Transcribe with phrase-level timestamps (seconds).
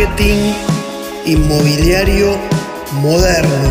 [0.00, 0.54] marketing
[1.26, 2.38] inmobiliario
[3.02, 3.70] moderno.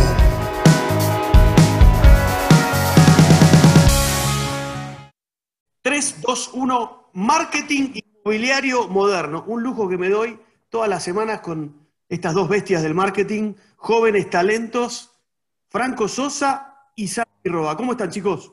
[5.81, 9.43] Tres, dos, uno, marketing inmobiliario moderno.
[9.47, 10.39] Un lujo que me doy
[10.69, 15.09] todas las semanas con estas dos bestias del marketing, jóvenes talentos,
[15.67, 17.75] Franco Sosa y Santi Roa.
[17.75, 18.51] ¿Cómo están, chicos?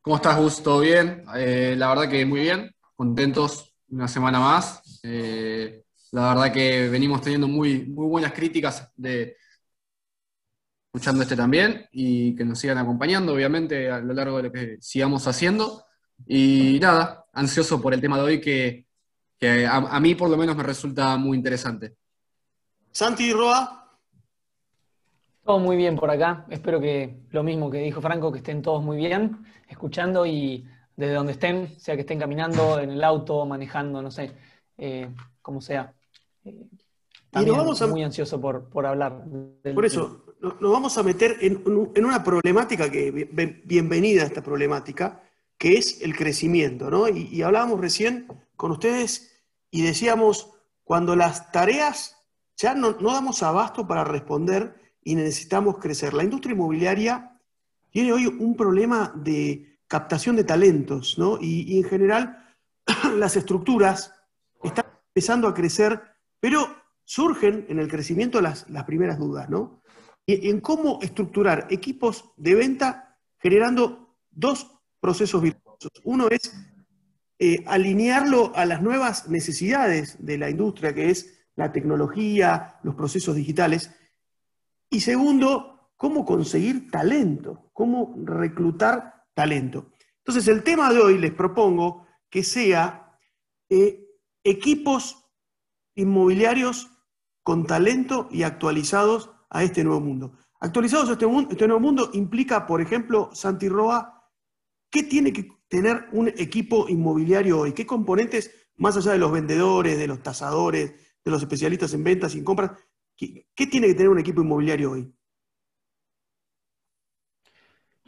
[0.00, 0.62] ¿Cómo estás, Gus?
[0.62, 1.26] ¿Todo bien?
[1.36, 4.79] Eh, la verdad que muy bien, contentos una semana más.
[5.02, 9.36] Eh, la verdad que venimos teniendo muy, muy buenas críticas de
[10.92, 14.76] escuchando este también y que nos sigan acompañando, obviamente, a lo largo de lo que
[14.80, 15.84] sigamos haciendo.
[16.26, 18.86] Y nada, ansioso por el tema de hoy que,
[19.68, 21.94] a, mí por lo menos me resulta muy interesante.
[22.90, 23.76] Santi Roa.
[25.44, 26.44] Todo muy bien por acá.
[26.50, 31.14] Espero que lo mismo que dijo Franco, que estén todos muy bien, escuchando y desde
[31.14, 34.32] donde estén, sea que estén caminando, en el auto, manejando, no sé,
[34.80, 35.08] eh,
[35.42, 35.94] como sea.
[36.44, 36.66] Eh,
[37.32, 39.22] vamos muy ansioso por, por hablar.
[39.74, 43.28] por eso, nos vamos a meter en, una problemática que,
[43.64, 45.22] bienvenida a esta problemática,
[45.58, 47.08] que es el crecimiento, ¿no?
[47.08, 50.50] Y, hablábamos recién con ustedes y decíamos,
[50.82, 52.16] cuando las tareas
[52.56, 56.14] ya no, no damos abasto para responder y necesitamos crecer.
[56.14, 57.38] La industria inmobiliaria
[57.90, 61.38] tiene hoy un problema de captación de talentos, ¿no?
[61.40, 62.54] Y, en general
[63.16, 64.14] las estructuras
[65.14, 66.00] empezando a crecer,
[66.38, 66.66] pero
[67.04, 69.82] surgen en el crecimiento las, las primeras dudas, ¿no?
[70.24, 75.90] Y en cómo estructurar equipos de venta generando dos procesos virtuosos.
[76.04, 76.54] Uno es
[77.38, 83.34] eh, alinearlo a las nuevas necesidades de la industria, que es la tecnología, los procesos
[83.34, 83.90] digitales.
[84.90, 89.92] Y segundo, cómo conseguir talento, cómo reclutar talento.
[90.18, 93.18] Entonces, el tema de hoy les propongo que sea
[93.68, 94.09] eh,
[94.44, 95.24] equipos
[95.94, 96.90] inmobiliarios
[97.42, 100.32] con talento y actualizados a este nuevo mundo.
[100.60, 104.30] Actualizados a este, este nuevo mundo implica, por ejemplo, Santi Roa,
[104.90, 107.72] ¿qué tiene que tener un equipo inmobiliario hoy?
[107.72, 110.94] ¿Qué componentes, más allá de los vendedores, de los tasadores,
[111.24, 112.72] de los especialistas en ventas y en compras,
[113.16, 115.12] qué tiene que tener un equipo inmobiliario hoy?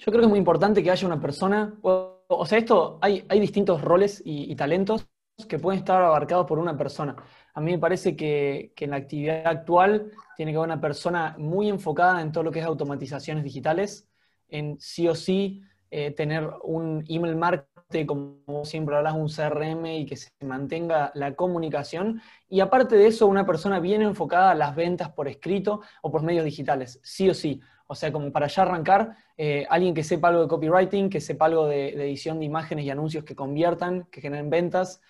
[0.02, 3.38] Yo creo que es muy importante que haya una persona, o, sea, esto, hay, hay
[3.38, 5.06] distintos roles y, talentos
[5.48, 7.16] que pueden estar abarcados por una persona.
[7.54, 11.68] A mí me parece que, en la actividad actual tiene que haber una persona muy
[11.68, 14.08] enfocada en todo lo que es automatizaciones digitales,
[14.48, 20.06] en sí o sí eh, tener un email marketing, como siempre hablas, un CRM y
[20.06, 22.22] que se mantenga la comunicación.
[22.48, 26.22] Y aparte de eso, una persona bien enfocada a las ventas por escrito o por
[26.22, 27.60] medios digitales, sí o sí.
[27.86, 31.44] O sea, como para ya arrancar, eh, alguien que sepa algo de copywriting, que sepa
[31.44, 35.02] algo de, edición de imágenes y anuncios que conviertan, que generen ventas.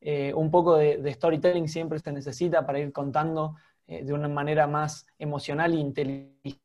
[0.00, 3.56] Eh, un poco de, storytelling siempre se necesita para ir contando
[3.86, 6.60] eh, de una manera más emocional e inteligente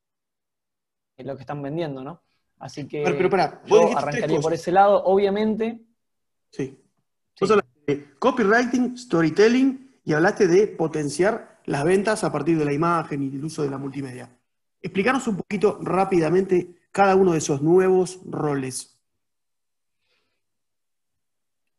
[1.18, 2.22] lo que están vendiendo, ¿no?
[2.60, 5.82] Así que yo arrancaría por ese lado, obviamente.
[6.52, 6.82] Sí.
[7.40, 12.74] Vos hablaste de copywriting, storytelling y hablaste de potenciar las ventas a partir de la
[12.74, 14.30] imagen y el uso de la multimedia.
[14.82, 18.95] Explícanos un poquito rápidamente cada uno de esos nuevos roles.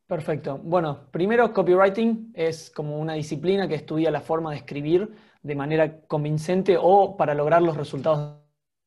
[0.07, 0.59] Perfecto.
[0.63, 5.11] Bueno, primero, copywriting es como una disciplina que estudia la forma de escribir
[5.43, 8.41] de manera convincente o para lograr los resultados.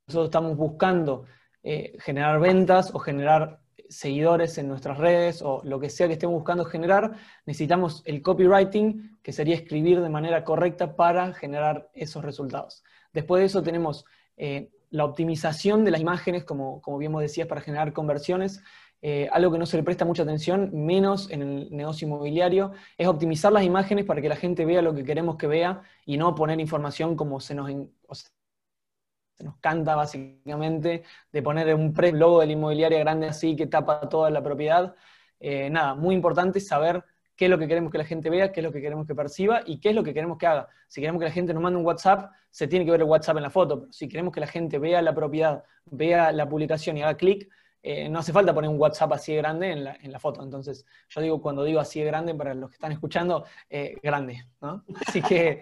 [0.07, 1.25] Nosotros estamos buscando
[1.61, 3.59] eh, generar ventas o generar
[3.89, 7.15] seguidores en nuestras redes o lo que sea que estemos buscando generar,
[7.45, 12.83] necesitamos el copywriting, que sería escribir de manera correcta para generar esos resultados.
[13.11, 14.05] Después de eso tenemos
[14.37, 18.61] eh, la optimización de las imágenes, como, como bien decías, para generar conversiones.
[19.01, 23.07] Eh, algo que no se le presta mucha atención, menos en el negocio inmobiliario, es
[23.07, 26.35] optimizar las imágenes para que la gente vea lo que queremos que vea y no
[26.35, 32.47] poner información como se nos, se nos canta básicamente, de poner un pre logo de
[32.47, 34.95] la inmobiliaria grande así que tapa toda la propiedad.
[35.39, 37.03] Eh, nada, muy importante saber
[37.37, 39.15] qué es lo que queremos que la gente vea, qué es lo que queremos que
[39.15, 40.67] perciba y qué es lo que queremos que haga.
[40.89, 43.37] Si queremos que la gente nos mande un WhatsApp, se tiene que ver el WhatsApp
[43.37, 47.03] en la foto, si queremos que la gente vea la propiedad, vea la publicación y
[47.03, 47.49] haga clic,
[47.81, 50.43] eh, no hace falta poner un WhatsApp así de grande en la, foto.
[50.43, 54.45] Entonces, yo digo, cuando digo así de grande, para los que están escuchando, eh, grande,
[54.61, 54.83] ¿no?
[55.07, 55.61] Así que,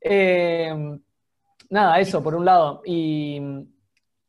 [0.00, 0.98] eh,
[1.70, 2.82] nada, eso por un lado.
[2.84, 3.40] Y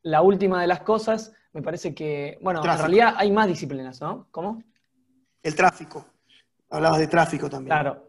[0.04, 4.28] la última de las cosas, me parece que, bueno, en realidad hay más disciplinas, ¿no?
[4.32, 4.64] ¿Cómo?
[5.44, 6.06] El tráfico.
[6.70, 7.68] Hablabas de tráfico también.
[7.68, 8.07] Claro,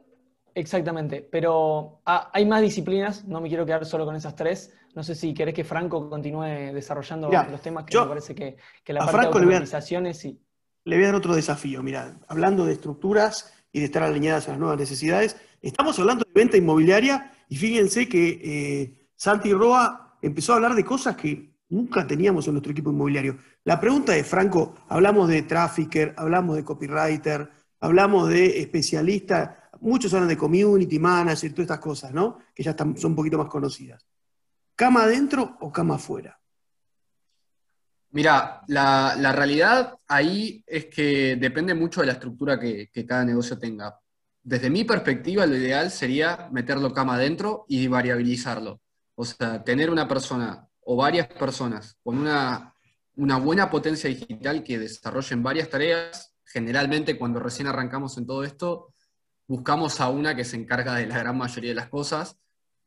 [0.60, 1.26] exactamente.
[1.31, 4.75] Pero ah, hay más disciplinas, no me quiero quedar solo con esas tres.
[4.94, 8.56] No sé si querés que Franco continúe desarrollando los temas que me parece que,
[8.87, 11.82] la parte Franco de organizaciones Le voy a dar otro desafío.
[11.82, 16.31] Mira, hablando de estructuras y de estar alineadas a las nuevas necesidades, Estamos hablando de
[16.32, 22.06] venta inmobiliaria y fíjense que eh, Santi Roa empezó a hablar de cosas que nunca
[22.06, 23.38] teníamos en nuestro equipo inmobiliario.
[23.64, 27.50] La pregunta es, Franco, hablamos de trafficker, hablamos de copywriter,
[27.81, 32.38] hablamos de especialistas, muchos hablan de community manager, todas estas cosas, ¿no?
[32.54, 34.04] Que ya están, son un poquito más conocidas.
[34.75, 36.38] ¿Cama adentro o cama afuera?
[38.10, 43.98] Mira, la, realidad ahí es que depende mucho de la estructura que, cada negocio tenga.
[44.42, 48.80] Desde mi perspectiva, lo ideal sería meterlo cama adentro y variabilizarlo.
[49.14, 52.75] O sea, tener una persona o varias personas con una,
[53.16, 56.34] una buena potencia digital que desarrollen varias tareas.
[56.44, 58.94] Generalmente, cuando recién arrancamos en todo esto,
[59.48, 62.38] buscamos a una que se encarga de la gran mayoría de las cosas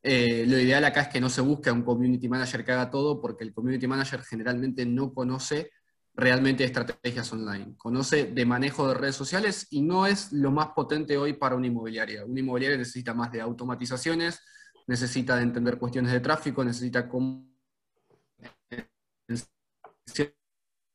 [0.04, 2.90] eh, lo ideal acá es que no se busque a un community manager que haga
[2.90, 5.72] todo, porque el community manager generalmente no conoce
[6.14, 7.76] realmente estrategias online.
[7.78, 11.68] Conoce de manejo de redes sociales y no es lo más potente hoy para una
[11.68, 12.26] inmobiliaria.
[12.26, 14.40] Una inmobiliaria necesita más de automatizaciones,
[14.88, 17.48] necesita de entender cuestiones de tráfico, necesita cómo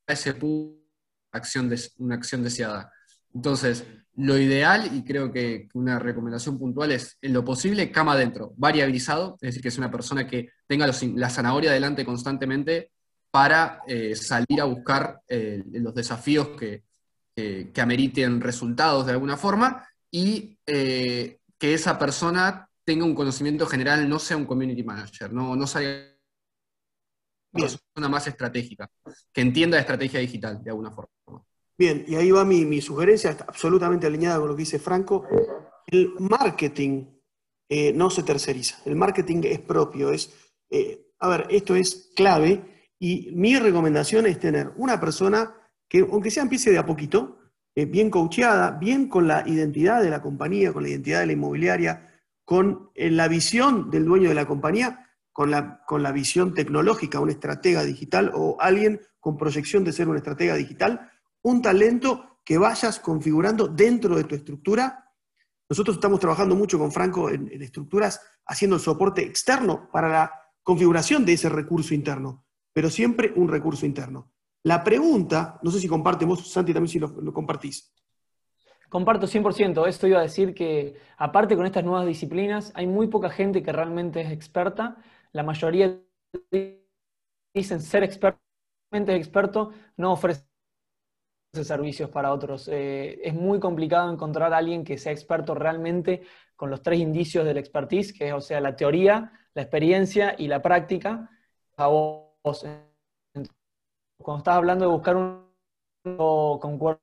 [0.09, 0.37] ese
[1.33, 2.93] acción una acción deseada.
[3.33, 3.85] Entonces,
[4.17, 9.37] lo ideal, y creo que una recomendación puntual es, en lo posible, cama adentro, variabilizado,
[9.41, 12.91] es decir, que es una persona que tenga la zanahoria adelante constantemente
[13.31, 16.85] para eh, salir a buscar eh, los desafíos que,
[17.35, 24.09] que, ameriten resultados de alguna forma y eh, que esa persona tenga un conocimiento general,
[24.09, 26.17] no sea un community manager, no, no salga
[27.53, 28.89] una persona más estratégica,
[29.33, 31.16] que entienda la estrategia digital de alguna forma.
[31.79, 35.27] Bien, y ahí va mi, sugerencia, absolutamente alineada con lo que dice Franco.
[35.87, 37.05] El marketing
[37.69, 40.33] eh, no se terceriza, el marketing es propio, es,
[40.71, 45.55] eh, a ver, esto es clave y mi recomendación es tener una persona
[45.89, 47.39] que, aunque sea empiece de a poquito,
[47.75, 51.33] eh, bien coacheada, bien con la identidad de la compañía, con la identidad de la
[51.33, 52.11] inmobiliaria,
[52.45, 57.29] con la visión del dueño de la compañía, con la, con la visión tecnológica, un
[57.29, 61.11] estratega digital o alguien con proyección de ser un estratega digital,
[61.47, 65.13] un talento que vayas configurando dentro de tu estructura.
[65.69, 70.33] Nosotros estamos trabajando mucho con Franco en, estructuras, haciendo el soporte externo para la
[70.65, 74.33] configuración de ese recurso interno, pero siempre un recurso interno.
[74.65, 77.95] La pregunta, no sé si compartimos, Santi, también si lo, lo compartís.
[78.89, 79.87] Comparto 100%.
[79.87, 83.71] Esto iba a decir que, aparte con estas nuevas disciplinas, hay muy poca gente que
[83.71, 84.97] realmente es experta.
[85.31, 85.97] La mayoría
[87.55, 88.41] dicen ser experto,
[88.91, 90.46] experto no ofrece
[91.65, 92.69] servicios para otros.
[92.73, 96.23] Eh, es muy complicado encontrar a alguien que sea experto realmente
[96.55, 100.49] con los tres indicios del expertise, que es, o sea, la teoría, la experiencia y
[100.49, 101.31] la práctica.
[101.77, 102.65] A vos,
[104.19, 105.47] cuando estás hablando de buscar un
[106.17, 106.99] con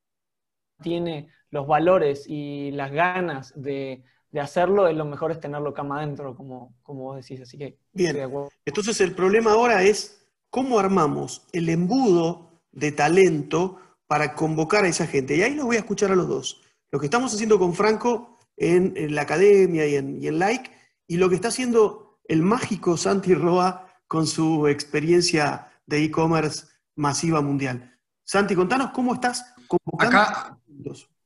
[0.82, 4.04] tiene los valores y las ganas de,
[4.40, 7.42] hacerlo, es lo mejor es tenerlo cama adentro, como, como vos decís.
[7.42, 7.78] Así que.
[7.92, 8.18] Bien.
[8.66, 15.08] Entonces, el problema ahora es cómo armamos el embudo de talento para convocar a esa
[15.08, 15.36] gente.
[15.36, 16.62] Y ahí los voy a escuchar a los dos.
[16.92, 20.70] Lo que estamos haciendo con Franco en, la academia y en, Like,
[21.08, 27.42] y lo que está haciendo el mágico Santi Roa con su experiencia de e-commerce masiva
[27.42, 28.00] mundial.
[28.24, 30.18] Santi, contanos cómo estás convocando.
[30.18, 30.60] Acá.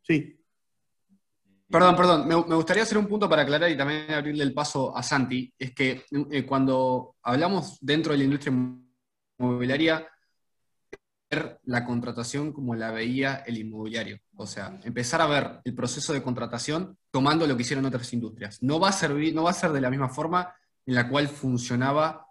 [0.03, 0.37] Sí.
[1.69, 2.27] Perdón, perdón.
[2.27, 5.53] Me, gustaría hacer un punto para aclarar y también abrirle el paso a Santi.
[5.59, 8.53] Es que eh, cuando hablamos dentro de la industria
[9.37, 10.07] inmobiliaria,
[11.29, 14.19] la contratación como la veía el inmobiliario.
[14.35, 18.61] O sea, empezar a ver el proceso de contratación tomando lo que hicieron otras industrias.
[18.63, 20.53] No va a, servir, no va a ser de la misma forma
[20.85, 22.27] en la cual funcionaba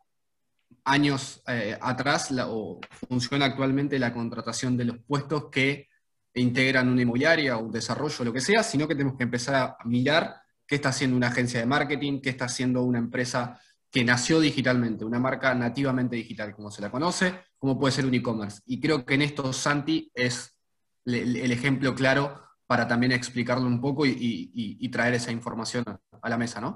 [0.85, 5.89] años eh, atrás o funciona actualmente la contratación de los puestos que
[6.35, 9.77] integran una inmobiliaria o un desarrollo, lo que sea, sino que tenemos que empezar a
[9.85, 10.37] mirar
[10.67, 15.05] qué está haciendo una agencia de marketing, qué está haciendo una empresa que nació digitalmente,
[15.05, 18.61] una marca nativamente digital, como se la conoce, como puede ser un e-commerce.
[18.67, 20.57] Y creo que en esto Santi es
[21.05, 26.61] el ejemplo claro para también explicarlo un poco y, traer esa información a la mesa,
[26.61, 26.75] ¿no?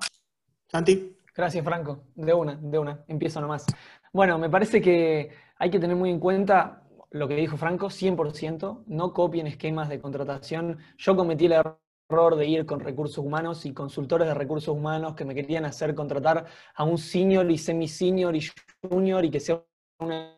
[0.69, 1.17] Santi.
[1.35, 2.05] Gracias, Franco.
[2.15, 3.05] De una, de una.
[3.09, 3.65] Empiezo nomás.
[4.13, 8.85] Bueno, me parece que hay que tener muy en cuenta lo que dijo Franco, 100%.
[8.87, 10.79] No copien esquemas de contratación.
[10.99, 15.25] Yo cometí el error de ir con recursos humanos y consultores de recursos humanos que
[15.25, 18.43] me querían hacer contratar a un senior y semi-senior y
[18.83, 19.63] junior y que sea
[20.01, 20.37] una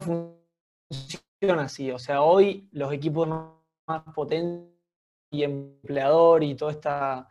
[0.00, 1.90] funciona así.
[1.90, 4.72] O sea, hoy los equipos más potentes
[5.30, 7.28] y empleador y toda esta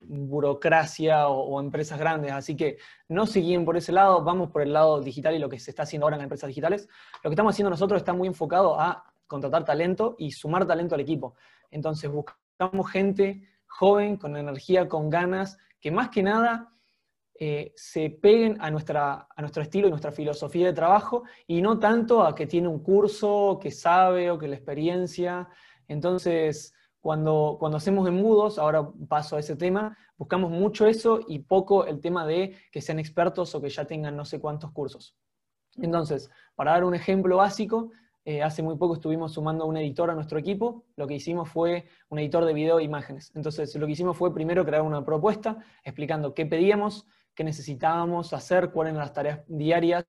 [0.00, 2.32] burocracia o, empresas grandes.
[2.32, 5.58] Así que no seguimos por ese lado, vamos por el lado digital y lo que
[5.58, 6.88] se está haciendo ahora en empresas digitales.
[7.22, 11.02] Lo que estamos haciendo nosotros está muy enfocado a contratar talento y sumar talento al
[11.02, 11.36] equipo.
[11.70, 16.72] Entonces buscamos gente joven, con energía, con ganas, que más que nada
[17.38, 21.78] eh, se peguen a, nuestra, a nuestro estilo y nuestra filosofía de trabajo y no
[21.78, 25.48] tanto a que tiene un curso, que sabe o que la experiencia.
[25.86, 31.86] Entonces, cuando, cuando hacemos embudos, ahora paso a ese tema, buscamos mucho eso y poco
[31.86, 35.16] el tema de que sean expertos o que ya tengan no sé cuántos cursos.
[35.76, 37.92] Entonces, para dar un ejemplo básico,
[38.28, 40.84] eh, hace muy poco estuvimos sumando un editor a nuestro equipo.
[40.96, 43.32] Lo que hicimos fue un editor de video e imágenes.
[43.34, 48.70] Entonces, lo que hicimos fue primero crear una propuesta explicando qué pedíamos, qué necesitábamos hacer,
[48.70, 50.04] cuáles eran las tareas diarias,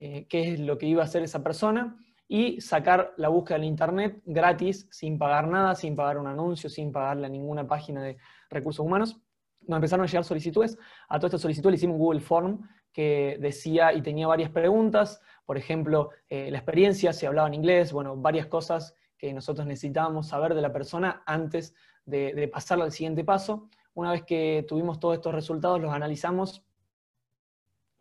[0.00, 3.64] eh, qué es lo que iba a hacer esa persona, y sacar la búsqueda en
[3.64, 8.16] internet gratis, sin pagar nada, sin pagar un anuncio, sin pagarle a ninguna página de
[8.50, 9.20] recursos humanos.
[9.68, 10.76] Nos empezaron a llegar solicitudes.
[11.08, 15.20] A todas estas solicitudes le hicimos un Google Form que decía y tenía varias preguntas,
[15.50, 20.28] por ejemplo, eh, la experiencia, si hablaba en inglés, bueno, varias cosas que nosotros necesitábamos
[20.28, 23.68] saber de la persona antes de, de pasarla al siguiente paso.
[23.94, 26.64] Una vez que tuvimos todos estos resultados, los analizamos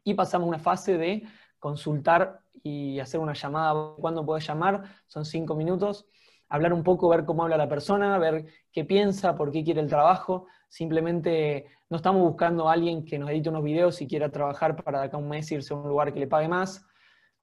[0.03, 1.23] y pasamos a una fase de
[1.57, 3.95] consultar y hacer una llamada.
[3.95, 4.83] ¿Cuándo puedes llamar?
[5.07, 6.05] Son cinco minutos.
[6.49, 9.89] Hablar un poco, ver cómo habla la persona, ver qué piensa, por qué quiere el
[9.89, 10.45] trabajo.
[10.67, 15.01] Simplemente no estamos buscando a alguien que nos edite unos videos y quiera trabajar para
[15.01, 16.85] acá un mes irse a un lugar que le pague más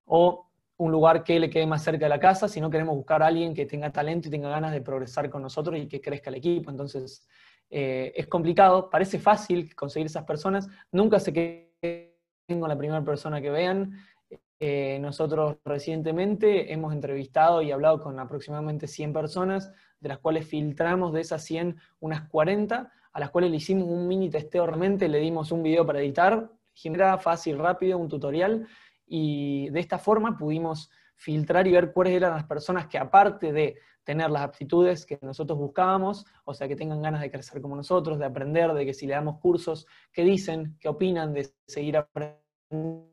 [0.07, 0.47] o
[0.79, 3.55] un lugar que le quede más cerca de la casa, sino queremos buscar a alguien
[3.55, 6.71] que tenga talento y tenga ganas de progresar con nosotros y que crezca el equipo.
[6.71, 7.27] Entonces,
[7.71, 13.41] eh, es complicado, parece fácil conseguir esas personas, nunca se queden con la primera persona
[13.41, 13.93] que vean.
[14.59, 21.13] Eh, nosotros recientemente hemos entrevistado y hablado con aproximadamente 100 personas, de las cuales filtramos
[21.13, 25.19] de esas 100 unas 40, a las cuales le hicimos un mini testeo realmente, le
[25.19, 28.67] dimos un video para editar, genera fácil, rápido, un tutorial,
[29.07, 33.77] y de esta forma pudimos filtrar y ver cuáles eran las personas que aparte de
[34.05, 38.19] tener las aptitudes que nosotros buscábamos, o sea, que tengan ganas de crecer como nosotros,
[38.19, 43.11] de aprender, de que si le damos cursos, qué dicen, qué opinan, de seguir aprendiendo,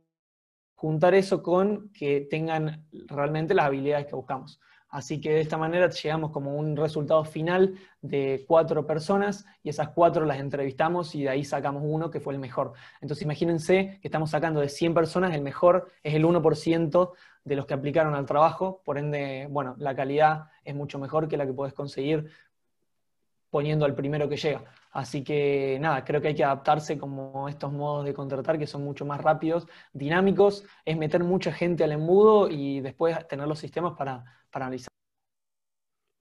[0.75, 4.59] juntar eso con que tengan realmente las habilidades que buscamos.
[4.93, 7.73] Así que de esta manera llegamos como un resultado final
[8.03, 12.35] de cuatro personas y esas cuatro las entrevistamos y de ahí sacamos uno que fue
[12.35, 12.73] el mejor.
[13.01, 17.11] Entonces imagínense que estamos sacando de 100 personas, el mejor es el 1%
[17.43, 21.37] de los que aplicaron al trabajo, por ende, bueno, la calidad es mucho mejor que
[21.37, 22.29] la que puedes conseguir
[23.53, 24.63] poniendo al primero que llega.
[24.91, 28.83] Así que nada, creo que hay que adaptarse como estos modos de contratar que son
[28.83, 33.93] mucho más rápidos, dinámicos, es meter mucha gente al embudo y después tener los sistemas
[33.95, 34.89] para para analizar.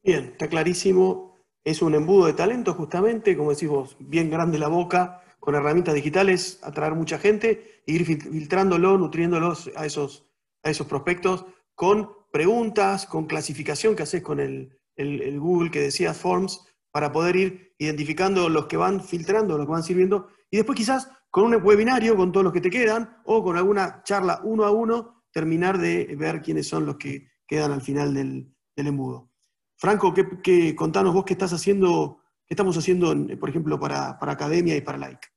[0.02, 1.46] Bien, está clarísimo.
[1.64, 5.94] Es un embudo de talento, justamente, como decís vos, bien grande la boca, con herramientas
[5.94, 10.26] digitales, atraer mucha gente, e ir filtrándolo, nutriéndolos a esos,
[10.64, 16.16] a esos prospectos con preguntas, con clasificación que haces con el, el, Google que decías,
[16.16, 20.76] Forms, para poder ir identificando los que van filtrando, los que van sirviendo, y después
[20.76, 24.64] quizás con un webinario, con todos los que te quedan, o con alguna charla uno
[24.64, 29.30] a uno, terminar de ver quiénes son los que quedan al final del, embudo.
[29.76, 34.82] Franco, ¿qué, contanos vos qué estás haciendo, qué estamos haciendo, por ejemplo, para, Academia y
[34.82, 35.28] para Like.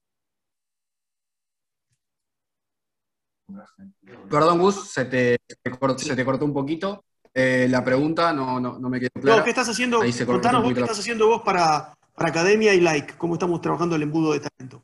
[4.29, 5.39] Perdón, Gus, se te,
[5.79, 7.05] cortó, un poquito.
[7.38, 9.39] Eh, la pregunta no, me quedó clara.
[9.39, 10.00] No, ¿qué estás haciendo?
[10.25, 14.32] Contanos vos qué estás haciendo vos para, Academia y Like, cómo estamos trabajando el embudo
[14.32, 14.82] de talento.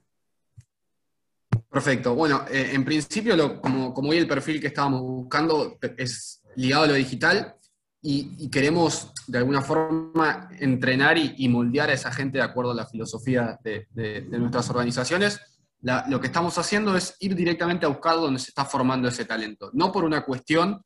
[1.70, 2.14] Perfecto.
[2.14, 6.88] Bueno, eh, en principio, como, como hoy el perfil que estábamos buscando es ligado a
[6.88, 7.56] lo digital
[8.02, 12.86] y, queremos de alguna forma entrenar y, moldear a esa gente de acuerdo a la
[12.86, 13.88] filosofía de,
[14.30, 15.40] nuestras organizaciones.
[15.82, 19.70] lo que estamos haciendo es ir directamente a buscar donde se está formando ese talento,
[19.72, 20.82] no por una cuestión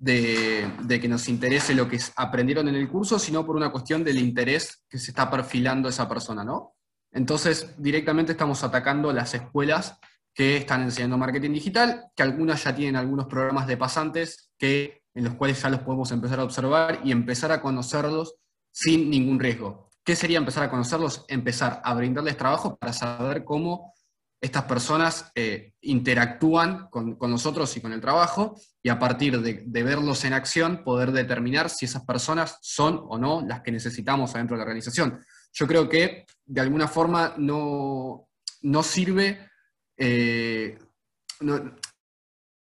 [0.00, 4.18] de, que nos interese lo que aprendieron en el curso, sino por una cuestión del
[4.18, 6.74] interés que se está perfilando esa persona, ¿no?
[7.12, 9.98] Entonces, directamente estamos atacando las escuelas
[10.32, 15.24] que están enseñando marketing digital, que algunas ya tienen algunos programas de pasantes que en
[15.24, 18.36] los cuales ya los podemos empezar a observar y empezar a conocerlos
[18.72, 19.90] sin ningún riesgo.
[20.04, 21.24] ¿Qué sería empezar a conocerlos?
[21.28, 23.92] Empezar a brindarles trabajo para saber cómo
[24.40, 30.24] estas personas eh, interactúan con, nosotros y con el trabajo y a partir de, verlos
[30.24, 34.58] en acción poder determinar si esas personas son o no las que necesitamos adentro de
[34.58, 35.20] la organización.
[35.52, 38.28] Yo creo que de alguna forma no,
[38.62, 39.50] no sirve
[39.96, 40.78] eh,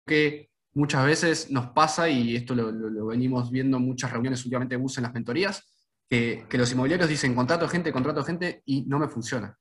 [0.05, 5.03] que muchas veces nos pasa, y esto lo, venimos viendo en muchas reuniones últimamente en
[5.03, 5.63] las mentorías,
[6.09, 9.57] que, los inmobiliarios dicen contrato gente, contrato gente, y no me funciona.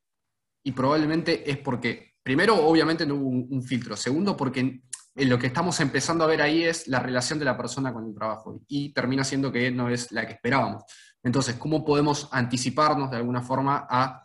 [0.67, 3.97] Y probablemente es porque, primero, obviamente no hubo un, filtro.
[3.97, 4.81] Segundo, porque
[5.15, 8.05] eh, lo que estamos empezando a ver ahí es la relación de la persona con
[8.05, 10.83] el trabajo y termina siendo que no es la que esperábamos.
[11.23, 14.25] Entonces, ¿cómo podemos anticiparnos de alguna forma a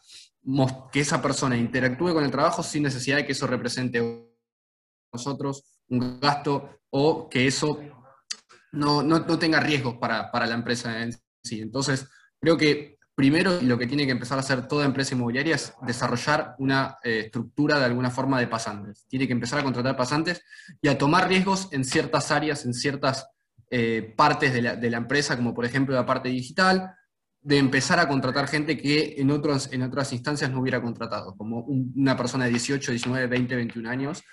[0.92, 5.80] que esa persona interactúe con el trabajo sin necesidad de que eso represente a nosotros
[5.90, 7.80] un gasto o que eso
[8.72, 11.62] no, tenga riesgos para, para la empresa en sí?
[11.62, 15.74] Entonces, creo que primero lo que tiene que empezar a hacer toda empresa inmobiliaria es
[15.82, 19.06] desarrollar una eh, estructura de alguna forma de pasantes.
[19.08, 20.44] Tiene que empezar a contratar pasantes
[20.82, 23.28] y a tomar riesgos en ciertas áreas, en ciertas
[23.70, 26.94] eh, partes de la, empresa, como por ejemplo la parte digital,
[27.42, 31.62] de empezar a contratar gente que en, otros, en otras instancias no hubiera contratado, como
[31.62, 34.24] una persona de 18, 19, 20, 21 años,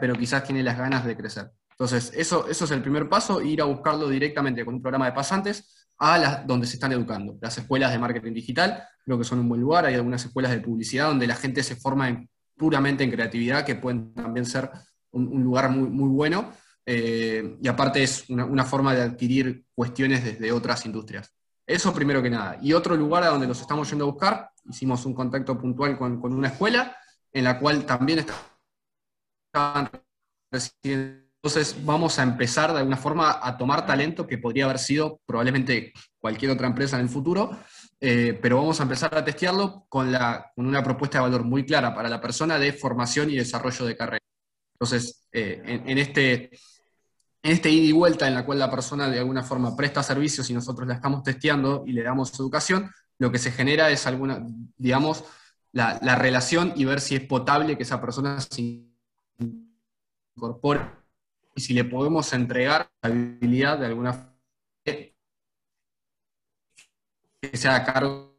[0.00, 1.50] pero quizás tiene las ganas de crecer.
[1.70, 5.12] Entonces, eso, eso es el primer paso, ir a buscarlo directamente con un programa de
[5.12, 7.36] pasantes a las donde se están educando.
[7.40, 10.60] Las escuelas de marketing digital creo que son un buen lugar, hay algunas escuelas de
[10.60, 12.26] publicidad donde la gente se forma
[12.56, 14.70] puramente en creatividad, que pueden también ser
[15.12, 16.52] un, lugar muy, muy bueno,
[16.86, 21.34] eh, y aparte es una, forma de adquirir cuestiones desde otras industrias.
[21.66, 22.58] Eso primero que nada.
[22.60, 26.20] Y otro lugar a donde los estamos yendo a buscar, hicimos un contacto puntual con,
[26.20, 26.96] con una escuela,
[27.32, 28.24] en la cual también
[29.52, 29.90] estaban
[30.50, 35.22] recién entonces vamos a empezar de alguna forma a tomar talento que podría haber sido
[35.24, 37.58] probablemente cualquier otra empresa en el futuro,
[37.98, 41.64] eh, pero vamos a empezar a testearlo con, la, con, una propuesta de valor muy
[41.64, 44.24] clara para la persona de formación y desarrollo de carrera.
[44.74, 46.50] Entonces, eh, en, este,
[47.42, 50.50] en este ida y vuelta en la cual la persona de alguna forma presta servicios
[50.50, 54.44] y nosotros la estamos testeando y le damos educación, lo que se genera es alguna,
[54.76, 55.24] digamos,
[55.72, 58.84] la, la relación y ver si es potable que esa persona se
[60.36, 60.99] incorpore
[61.54, 64.36] y si le podemos entregar la habilidad de alguna forma
[64.84, 65.16] que
[67.56, 68.38] sea cargo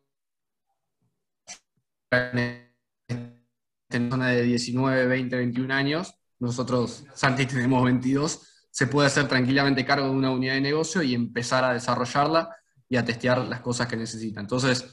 [2.12, 9.86] en zona de 19, 20, 21 años, nosotros, Santi, tenemos 22, se puede hacer tranquilamente
[9.86, 12.56] cargo de una unidad de negocio y empezar a desarrollarla
[12.88, 14.40] y a testear las cosas que necesita.
[14.40, 14.86] Entonces,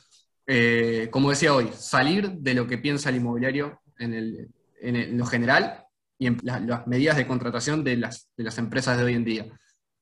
[0.46, 5.87] eh, como decía hoy, salir de lo que piensa el inmobiliario en, en lo general
[6.18, 9.46] y las medidas de contratación de las, de las empresas de hoy en día,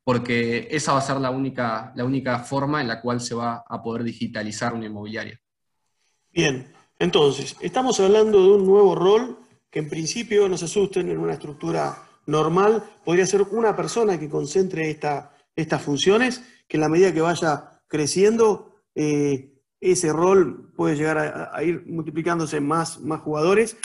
[0.02, 3.64] porque esa va a ser la única, la única forma en la cual se va
[3.68, 5.38] a poder digitalizar una inmobiliaria.
[6.32, 9.38] Bien, entonces, estamos hablando de un nuevo rol
[9.70, 14.28] que en principio, no se asusten, en una estructura normal podría ser una persona que
[14.28, 20.96] concentre esta, estas funciones, que en la medida que vaya creciendo, eh, ese rol puede
[20.96, 23.76] llegar a, ir multiplicándose más, más jugadores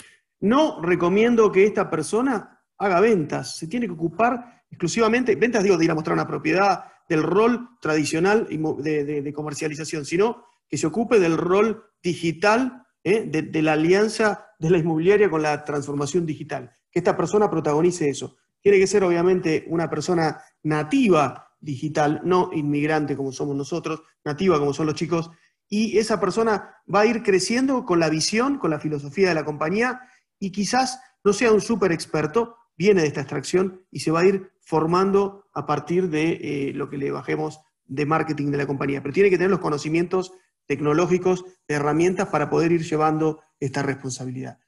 [0.42, 5.84] no recomiendo que esta persona haga ventas, se tiene que ocupar exclusivamente, ventas digo de
[5.84, 11.36] ir a mostrar una propiedad, del rol tradicional de, comercialización, sino que se ocupe del
[11.36, 13.24] rol digital, ¿eh?
[13.26, 18.36] de, la alianza de la inmobiliaria con la transformación digital, que esta persona protagonice eso.
[18.60, 24.72] Tiene que ser obviamente una persona nativa digital, no inmigrante como somos nosotros, nativa como
[24.72, 25.30] son los chicos,
[25.68, 29.44] y esa persona va a ir creciendo con la visión, con la filosofía de la
[29.44, 30.00] compañía
[30.42, 34.24] y quizás no sea un súper experto, viene de esta extracción y se va a
[34.24, 39.00] ir formando a partir de eh, lo que le bajemos de marketing de la compañía.
[39.00, 40.32] Pero tiene que tener los conocimientos
[40.66, 44.58] tecnológicos, herramientas para poder ir llevando esta responsabilidad.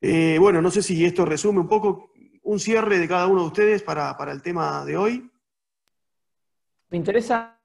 [0.00, 2.12] Eh, bueno, no sé si esto resume un poco
[2.44, 5.32] un cierre de cada uno de ustedes para, para el tema de hoy.
[6.90, 7.59] Me interesa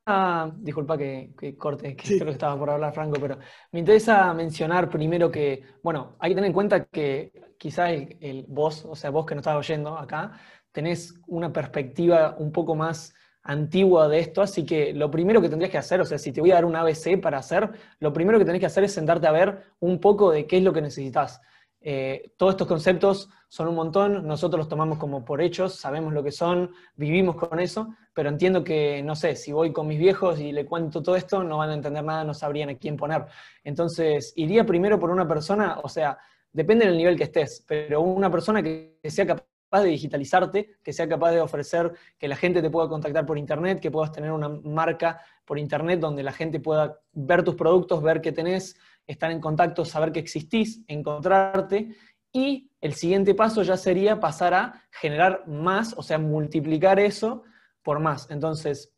[0.57, 3.39] disculpa que, corte, que creo que estaba por hablar Franco, pero
[3.71, 8.85] me interesa mencionar primero que, bueno, hay que tener en cuenta que quizás el, vos,
[8.85, 10.33] o sea, vos que nos estás oyendo acá,
[10.71, 15.71] tenés una perspectiva un poco más antigua de esto, así que lo primero que tendrías
[15.71, 18.37] que hacer, o sea, si te voy a dar un ABC para hacer, lo primero
[18.37, 20.81] que tenés que hacer es sentarte a ver un poco de qué es lo que
[20.81, 21.41] necesitas.
[21.87, 26.23] Eh, todos estos conceptos son un montón, nosotros los tomamos como por hechos, sabemos lo
[26.23, 30.39] que son, vivimos con eso, pero entiendo que, no sé, si voy con mis viejos
[30.39, 33.27] y le cuento todo esto, no van a entender nada, no sabrían a quién poner.
[33.63, 36.17] Entonces, iría primero por una persona, o sea,
[36.51, 39.45] depende del nivel que estés, pero una persona que sea capaz
[39.83, 43.79] de digitalizarte, que sea capaz de ofrecer que la gente te pueda contactar por internet,
[43.79, 48.21] que puedas tener una marca por internet donde la gente pueda ver tus productos, ver
[48.21, 48.75] qué tenés,
[49.07, 51.95] estar en contacto, saber que existís, encontrarte.
[52.31, 57.43] Y el siguiente paso ya sería pasar a generar más, o sea, multiplicar eso
[57.81, 58.29] por más.
[58.29, 58.91] Entonces,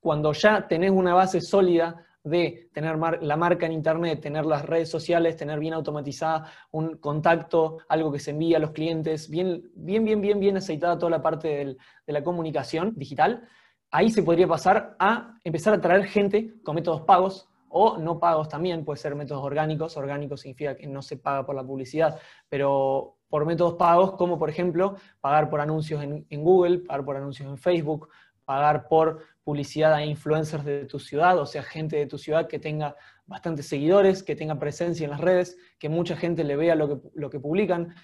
[0.00, 4.90] cuando ya tenés una base sólida de tener la marca en Internet, tener las redes
[4.90, 10.04] sociales, tener bien automatizada un contacto, algo que se envía a los clientes, bien, bien,
[10.04, 13.48] bien, bien, bien aceitada toda la parte de la comunicación digital,
[13.90, 18.48] ahí se podría pasar a empezar a traer gente con métodos pagos, o no pagos
[18.48, 23.18] también, puede ser métodos orgánicos, orgánicos significa que no se paga por la publicidad, pero
[23.28, 27.58] por métodos pagos como por ejemplo pagar por anuncios en, Google, pagar por anuncios en
[27.58, 28.08] Facebook,
[28.44, 32.58] pagar por publicidad a influencers de tu ciudad, o sea, gente de tu ciudad que
[32.58, 36.88] tenga bastantes seguidores, que tenga presencia en las redes, que mucha gente le vea lo
[36.88, 37.94] que, lo que publican,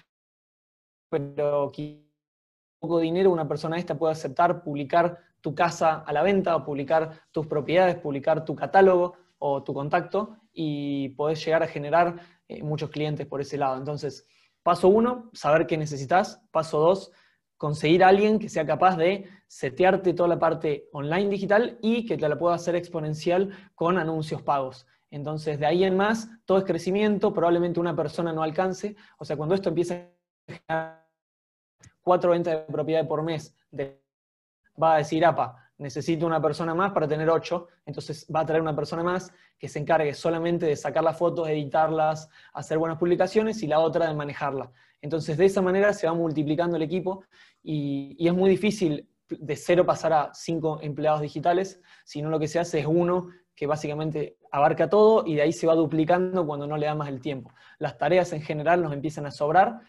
[1.09, 1.71] pero
[2.79, 7.21] poco dinero una persona esta puede aceptar publicar tu casa a la venta o publicar
[7.31, 9.15] tus propiedades, publicar tu catálogo
[9.47, 13.77] o tu contacto y podés llegar a generar eh, muchos clientes por ese lado.
[13.77, 14.27] Entonces,
[14.63, 16.41] paso uno, saber qué necesitas.
[16.49, 17.11] Paso dos,
[17.55, 22.17] conseguir a alguien que sea capaz de setearte toda la parte online digital y que
[22.17, 24.87] te la pueda hacer exponencial con anuncios pagos.
[25.11, 28.95] Entonces, de ahí en más, todo es crecimiento, probablemente una persona no alcance.
[29.19, 31.07] O sea, cuando esto empieza a generar
[32.01, 33.55] cuatro ventas de propiedad por mes,
[34.81, 38.61] va a decir, APA, necesito una persona más para tener ocho, entonces va a traer
[38.61, 43.61] una persona más que se encargue solamente de sacar las fotos, editarlas, hacer buenas publicaciones
[43.63, 44.71] y la otra de manejarla.
[45.01, 47.23] Entonces de esa manera se va multiplicando el equipo
[47.61, 52.59] y, es muy difícil de cero pasar a cinco empleados digitales, sino lo que se
[52.59, 56.77] hace es uno que básicamente abarca todo y de ahí se va duplicando cuando no
[56.77, 57.51] le da más el tiempo.
[57.79, 59.79] Las tareas en general nos empiezan a sobrar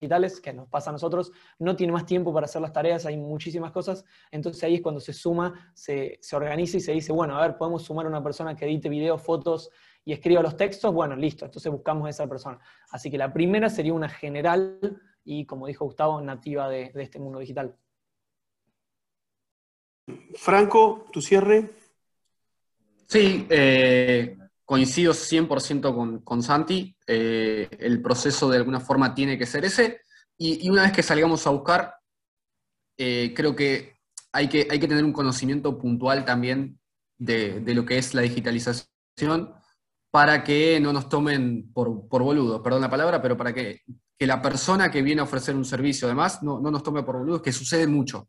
[0.00, 3.16] digitales, que nos pasa a nosotros, no tiene más tiempo para hacer las tareas, hay
[3.16, 7.42] muchísimas cosas, entonces ahí es cuando se suma, se, organiza y se dice, bueno, a
[7.42, 9.70] ver, podemos sumar a una persona que edite videos, fotos
[10.04, 12.58] y escriba los textos, bueno, listo, entonces buscamos a esa persona.
[12.90, 14.78] Así que la primera sería una general
[15.24, 17.76] y, como dijo Gustavo, nativa de, este mundo digital.
[20.36, 21.70] Franco, tu cierre.
[23.06, 24.37] Sí, eh,
[24.68, 30.02] coincido 100% con, con Santi, eh, el proceso de alguna forma tiene que ser ese,
[30.36, 31.94] y, una vez que salgamos a buscar,
[32.98, 33.94] eh, creo que
[34.30, 36.78] hay, que hay que tener un conocimiento puntual también
[37.16, 39.54] de, lo que es la digitalización
[40.10, 43.80] para que no nos tomen por, por boludos, perdón la palabra, pero para que,
[44.18, 47.52] la persona que viene a ofrecer un servicio además no, nos tome por boludos, que
[47.52, 48.28] sucede mucho.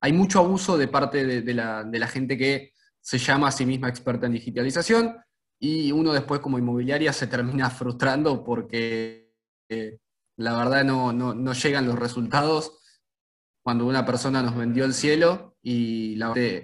[0.00, 3.66] Hay mucho abuso de parte de, la, de la gente que se llama a sí
[3.66, 5.16] misma experta en digitalización,
[5.60, 9.30] y uno después como inmobiliaria se termina frustrando porque
[9.68, 9.98] eh,
[10.36, 12.78] la verdad no, no, llegan los resultados
[13.62, 16.62] cuando una persona nos vendió el cielo y la verdad,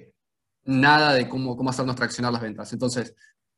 [0.64, 2.72] nada de cómo, cómo hacernos traccionar las ventas.
[2.72, 3.14] Entonces,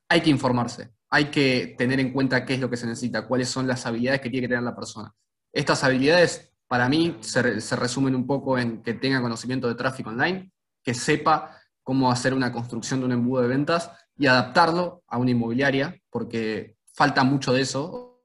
[0.08, 3.48] hay que informarse, hay que tener en cuenta qué es lo que se necesita, cuáles
[3.48, 5.14] son las habilidades que tiene que tener la persona.
[5.52, 10.10] Estas habilidades, para mí, se, se resumen un poco en que tenga conocimiento de tráfico
[10.10, 10.50] online,
[10.82, 15.30] que sepa cómo hacer una construcción de un embudo de ventas y adaptarlo a una
[15.30, 18.24] inmobiliaria, porque falta mucho de eso,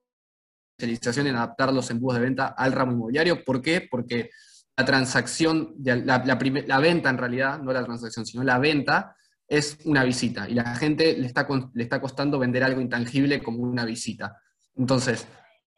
[0.78, 3.44] especialización en adaptar los embudos de venta al ramo inmobiliario.
[3.44, 3.88] ¿Por qué?
[3.90, 4.32] Porque
[4.76, 9.16] la transacción, la, venta en realidad, no la transacción, sino la venta,
[9.48, 13.60] es una visita y la gente le está, le está costando vender algo intangible como
[13.60, 14.36] una visita.
[14.76, 15.28] Entonces,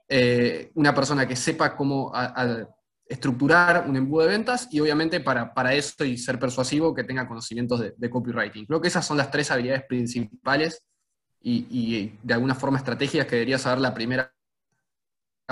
[0.08, 2.14] eh, una persona que sepa cómo
[3.08, 7.28] estructurar un embudo de ventas y obviamente para, para eso y ser persuasivo que tenga
[7.28, 8.66] conocimientos de, copywriting.
[8.66, 10.84] Creo que esas son las tres habilidades principales
[11.42, 14.34] y, de alguna forma estrategias que debería saber la primera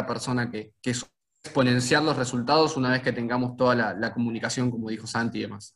[0.07, 1.05] persona que, que es
[1.43, 5.75] exponenciar los resultados una vez que tengamos toda la, comunicación, como dijo Santi y demás.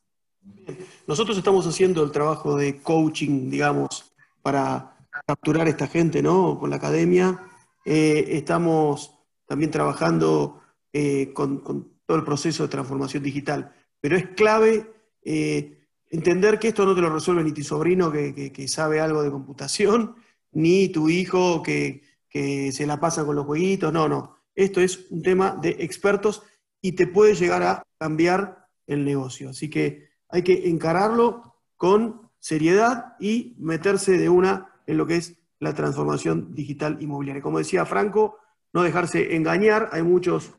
[1.06, 4.12] Nosotros estamos haciendo el trabajo de coaching, digamos,
[4.42, 6.58] para capturar a esta gente, ¿no?
[6.58, 7.38] Con la academia.
[7.84, 9.14] Eh, estamos
[9.46, 10.62] también trabajando
[10.92, 11.62] eh, con,
[12.06, 13.72] todo el proceso de transformación digital.
[14.00, 14.90] Pero es clave
[15.22, 19.30] eh, entender que esto no te lo resuelve ni tu sobrino que, sabe algo de
[19.30, 20.16] computación,
[20.52, 24.36] ni tu hijo que, se la pasa con los jueguitos, no, no.
[24.54, 26.42] Esto es un tema de expertos
[26.80, 29.50] y te puede llegar a cambiar el negocio.
[29.50, 35.38] Así que hay que encararlo con seriedad y meterse de una en lo que es
[35.58, 37.42] la transformación digital inmobiliaria.
[37.42, 38.38] Como decía Franco,
[38.72, 40.52] no dejarse engañar, hay muchos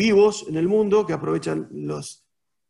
[0.00, 1.68] vivos en el mundo que aprovechan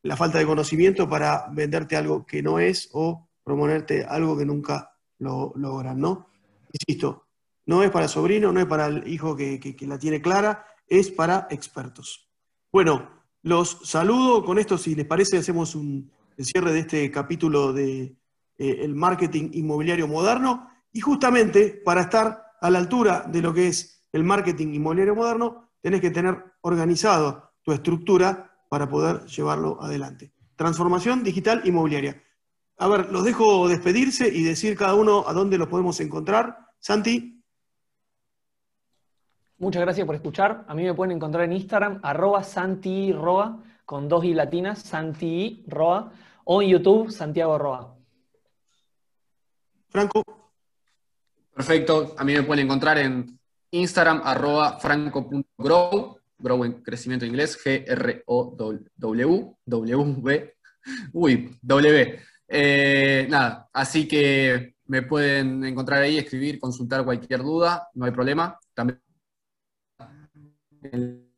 [0.02, 4.90] la falta de conocimiento para venderte algo que no es o proponerte algo que nunca
[5.18, 6.26] lo logran, ¿no?
[6.72, 7.28] Insisto,
[7.66, 11.46] no es para sobrino, no es para el hijo que, la tiene clara, es para
[11.50, 12.28] expertos.
[12.72, 13.08] Bueno,
[13.42, 14.44] los saludo.
[14.44, 18.16] Con esto, si les parece, hacemos un el cierre de este capítulo de
[18.58, 20.68] eh, el marketing inmobiliario moderno.
[20.92, 25.69] Y justamente para estar a la altura de lo que es el marketing inmobiliario moderno,
[25.80, 30.32] tenés que tener organizado tu estructura para poder llevarlo adelante.
[30.56, 32.22] Transformación digital inmobiliaria.
[32.78, 36.56] A ver, los dejo despedirse y decir cada uno a dónde los podemos encontrar.
[36.78, 37.42] Santi.
[39.58, 40.64] Muchas gracias por escuchar.
[40.68, 46.12] A mí me pueden encontrar en Instagram, arroba santiroa, con dos i latinas, santiroa,
[46.44, 47.94] o en YouTube, Santiago Roa.
[49.88, 50.22] Franco.
[51.52, 53.39] Perfecto, a mí me pueden encontrar en
[53.70, 60.54] Instagram, arroba franco.grow, grow en crecimiento inglés, G-R-O-W, W,
[61.12, 62.20] uy, W.
[62.48, 68.58] Eh, nada, así que me pueden encontrar ahí, escribir, consultar cualquier duda, no hay problema.
[68.74, 69.00] También
[70.82, 71.30] en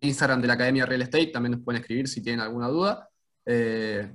[0.00, 3.08] Instagram de la Academia Real Estate también nos pueden escribir si tienen alguna duda.
[3.46, 4.12] Eh,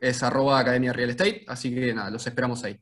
[0.00, 2.76] es arroba Academia Real Estate, así que nada, los esperamos ahí.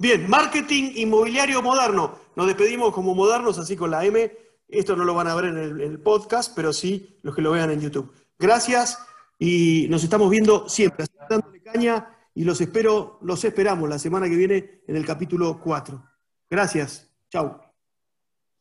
[0.00, 2.14] Bien, marketing inmobiliario moderno.
[2.34, 4.32] Nos despedimos como modernos, así con la M.
[4.66, 7.70] Esto no lo van a ver en el, podcast, pero sí los que lo vean
[7.70, 8.10] en YouTube.
[8.38, 8.98] Gracias
[9.38, 14.36] y nos estamos viendo siempre, dándole caña y los espero, los esperamos la semana que
[14.36, 16.02] viene en el capítulo 4.
[16.48, 17.06] Gracias.
[17.28, 17.60] Chao.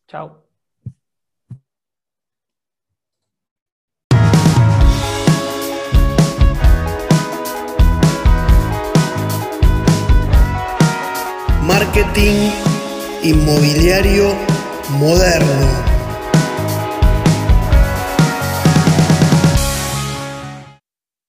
[0.10, 0.49] Chao.
[11.70, 12.52] Marketing
[13.22, 14.34] inmobiliario
[14.98, 15.89] moderno.